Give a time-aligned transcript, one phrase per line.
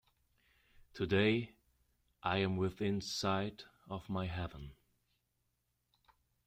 [0.95, 1.53] Today,
[2.23, 4.71] I am within sight of my heaven.